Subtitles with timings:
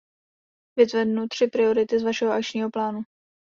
[0.79, 3.01] Vyzvednu tři priority z vašeho akčního plánu.